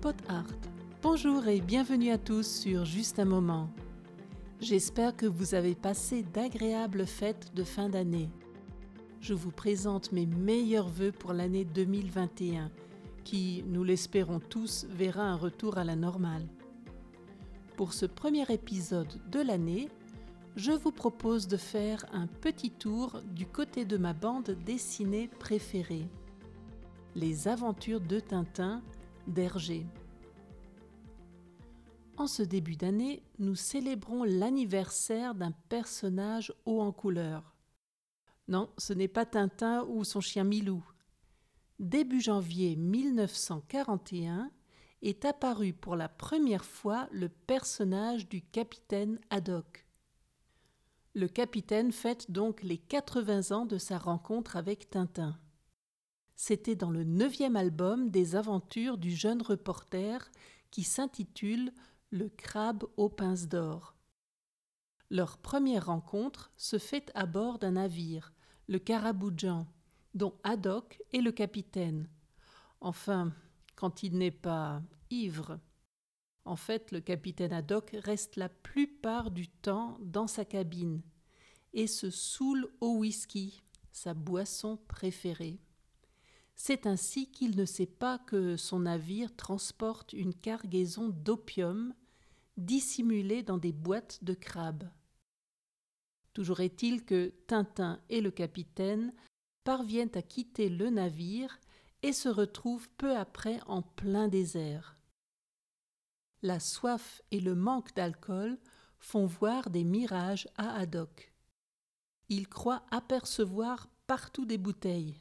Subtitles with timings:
[0.00, 0.46] Pot Art.
[1.02, 3.68] Bonjour et bienvenue à tous sur Juste un moment.
[4.60, 8.30] J'espère que vous avez passé d'agréables fêtes de fin d'année.
[9.20, 12.70] Je vous présente mes meilleurs voeux pour l'année 2021
[13.24, 16.46] qui, nous l'espérons tous, verra un retour à la normale.
[17.76, 19.88] Pour ce premier épisode de l'année,
[20.58, 26.08] je vous propose de faire un petit tour du côté de ma bande dessinée préférée,
[27.14, 28.82] Les aventures de Tintin
[29.28, 29.86] d'Hergé.
[32.16, 37.54] En ce début d'année, nous célébrons l'anniversaire d'un personnage haut en couleur.
[38.48, 40.84] Non, ce n'est pas Tintin ou son chien Milou.
[41.78, 44.50] Début janvier 1941
[45.02, 49.87] est apparu pour la première fois le personnage du capitaine Haddock.
[51.14, 55.38] Le capitaine fête donc les 80 ans de sa rencontre avec Tintin.
[56.36, 60.30] C'était dans le neuvième album des aventures du jeune reporter
[60.70, 61.72] qui s'intitule
[62.10, 63.96] le crabe aux pinces d'or.
[65.10, 68.32] Leur première rencontre se fait à bord d'un navire,
[68.68, 69.66] le Caraboujan,
[70.14, 72.08] dont Haddock est le capitaine.
[72.80, 73.32] Enfin,
[73.74, 75.58] quand il n'est pas ivre.
[76.48, 81.02] En fait, le capitaine Haddock reste la plupart du temps dans sa cabine
[81.74, 85.60] et se saoule au whisky, sa boisson préférée.
[86.54, 91.92] C'est ainsi qu'il ne sait pas que son navire transporte une cargaison d'opium
[92.56, 94.88] dissimulée dans des boîtes de crabes.
[96.32, 99.12] Toujours est-il que Tintin et le capitaine
[99.64, 101.60] parviennent à quitter le navire
[102.02, 104.97] et se retrouvent peu après en plein désert.
[106.42, 108.58] La soif et le manque d'alcool
[109.00, 111.32] font voir des mirages à Haddock.
[112.28, 115.16] Il croit apercevoir partout des bouteilles.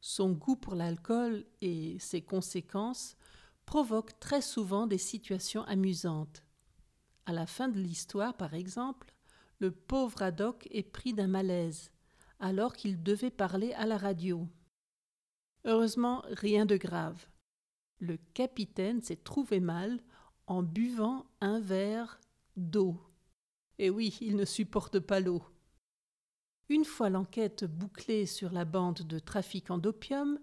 [0.00, 3.16] Son goût pour l'alcool et ses conséquences
[3.66, 6.44] provoquent très souvent des situations amusantes.
[7.26, 9.14] À la fin de l'histoire, par exemple,
[9.58, 11.90] le pauvre Haddock est pris d'un malaise,
[12.38, 14.46] alors qu'il devait parler à la radio.
[15.64, 17.26] Heureusement, rien de grave.
[17.98, 20.00] Le capitaine s'est trouvé mal
[20.46, 22.20] en buvant un verre
[22.56, 23.00] d'eau.
[23.78, 25.42] Et oui, il ne supporte pas l'eau.
[26.68, 30.38] Une fois l'enquête bouclée sur la bande de trafiquants d'opium,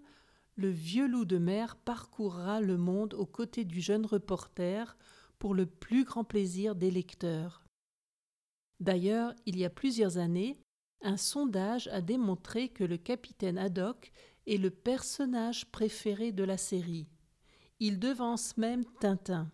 [0.54, 4.96] le vieux loup de mer parcourra le monde aux côtés du jeune reporter
[5.38, 7.64] pour le plus grand plaisir des lecteurs.
[8.80, 10.60] D'ailleurs, il y a plusieurs années,
[11.02, 14.12] un sondage a démontré que le capitaine Haddock
[14.46, 17.08] est le personnage préféré de la série.
[17.84, 19.50] Il devance même Tintin.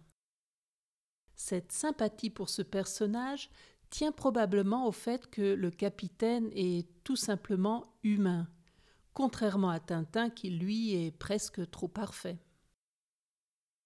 [1.34, 3.48] Cette sympathie pour ce personnage
[3.88, 8.46] tient probablement au fait que le capitaine est tout simplement humain,
[9.14, 12.38] contrairement à Tintin qui, lui, est presque trop parfait.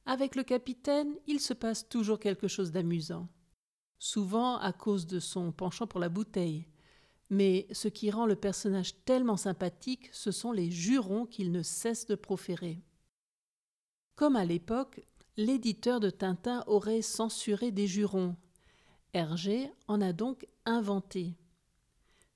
[0.07, 3.29] Avec le capitaine, il se passe toujours quelque chose d'amusant,
[4.01, 6.67] souvent à cause de son penchant pour la bouteille.
[7.31, 12.07] Mais ce qui rend le personnage tellement sympathique, ce sont les jurons qu'il ne cesse
[12.07, 12.83] de proférer.
[14.15, 15.01] Comme à l'époque,
[15.37, 18.37] l'éditeur de Tintin aurait censuré des jurons,
[19.15, 21.37] Hergé en a donc inventé.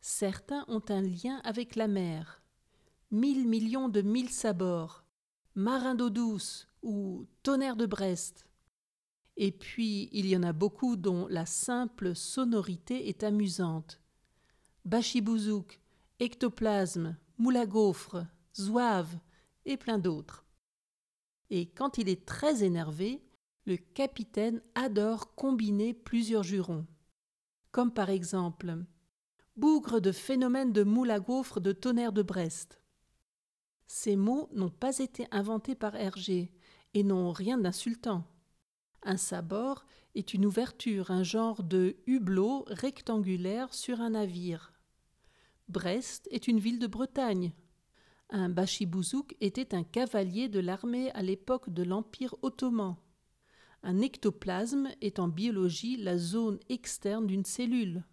[0.01, 2.43] Certains ont un lien avec la mer.
[3.11, 5.05] Mille millions de mille sabords,
[5.55, 8.47] marin d'eau douce ou tonnerre de Brest.
[9.37, 14.01] Et puis il y en a beaucoup dont la simple sonorité est amusante.
[14.85, 15.81] Bachibouzouk,
[16.21, 19.19] ectoplasme, moule à gaufre, zouave
[19.65, 20.46] et plein d'autres.
[21.51, 23.23] Et quand il est très énervé,
[23.67, 26.87] le capitaine adore combiner plusieurs jurons,
[27.73, 28.77] comme par exemple
[29.57, 32.81] bougre de phénomène de moule à gaufre de tonnerre de Brest.
[33.87, 36.53] Ces mots n'ont pas été inventés par Hergé
[36.95, 38.25] et n'ont rien d'insultant.
[39.03, 44.73] Un sabord est une ouverture, un genre de hublot rectangulaire sur un navire.
[45.69, 47.53] Brest est une ville de Bretagne.
[48.31, 52.97] Un bachibouzouk était un cavalier de l'armée à l'époque de l'Empire ottoman.
[53.83, 58.05] Un ectoplasme est en biologie la zone externe d'une cellule.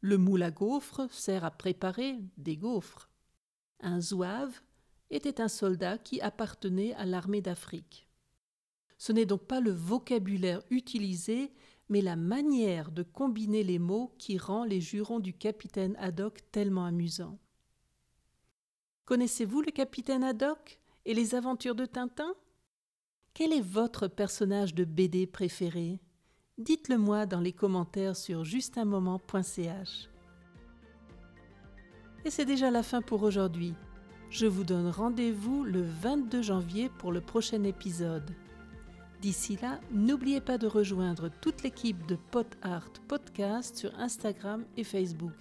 [0.00, 3.10] Le moule à gaufres sert à préparer des gaufres.
[3.80, 4.60] Un zouave
[5.10, 8.08] était un soldat qui appartenait à l'armée d'Afrique.
[8.96, 11.52] Ce n'est donc pas le vocabulaire utilisé,
[11.88, 16.84] mais la manière de combiner les mots qui rend les jurons du capitaine Haddock tellement
[16.84, 17.38] amusants.
[19.12, 22.32] Connaissez-vous le capitaine Haddock et les aventures de Tintin?
[23.34, 26.00] Quel est votre personnage de BD préféré?
[26.56, 30.08] Dites-le moi dans les commentaires sur justunmoment.ch.
[32.24, 33.74] Et c'est déjà la fin pour aujourd'hui.
[34.30, 38.30] Je vous donne rendez-vous le 22 janvier pour le prochain épisode.
[39.20, 44.84] D'ici là, n'oubliez pas de rejoindre toute l'équipe de Pot Art Podcast sur Instagram et
[44.84, 45.34] Facebook.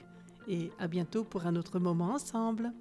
[0.49, 2.73] Et à bientôt pour un autre moment ensemble.